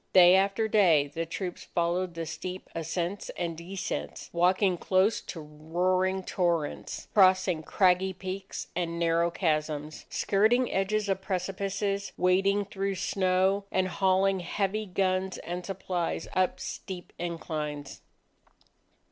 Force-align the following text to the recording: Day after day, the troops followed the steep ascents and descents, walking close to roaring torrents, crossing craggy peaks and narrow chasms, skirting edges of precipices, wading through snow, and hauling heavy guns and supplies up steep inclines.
Day 0.13 0.33
after 0.35 0.67
day, 0.67 1.05
the 1.13 1.27
troops 1.27 1.63
followed 1.63 2.15
the 2.15 2.25
steep 2.25 2.71
ascents 2.73 3.29
and 3.37 3.55
descents, 3.55 4.31
walking 4.33 4.75
close 4.75 5.21
to 5.21 5.39
roaring 5.39 6.23
torrents, 6.23 7.07
crossing 7.13 7.61
craggy 7.61 8.11
peaks 8.11 8.65
and 8.75 8.97
narrow 8.97 9.29
chasms, 9.29 10.07
skirting 10.09 10.71
edges 10.71 11.07
of 11.07 11.21
precipices, 11.21 12.13
wading 12.17 12.65
through 12.65 12.95
snow, 12.95 13.65
and 13.71 13.89
hauling 13.89 14.39
heavy 14.39 14.87
guns 14.87 15.37
and 15.37 15.63
supplies 15.67 16.27
up 16.33 16.59
steep 16.59 17.13
inclines. 17.19 18.01